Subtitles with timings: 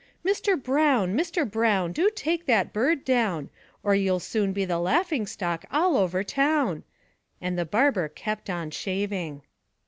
[0.23, 1.15] Mister Brown!
[1.15, 1.47] Mr.
[1.47, 1.91] Brown!
[1.91, 3.51] Do take that bird down,
[3.83, 6.83] Or you'll soon be the laughingstock all over town!'
[7.39, 9.43] And the barber kept on shaving.